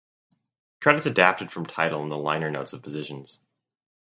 [0.81, 3.39] Credits adapted from Tidal and the liner notes of "Positions".